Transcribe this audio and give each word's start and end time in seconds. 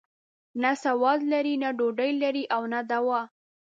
نه 0.61 0.71
سواد 0.83 1.19
لري، 1.31 1.55
نه 1.63 1.69
ډوډۍ 1.77 2.11
لري 2.23 2.43
او 2.55 2.61
نه 2.73 2.79
دوا. 2.89 3.21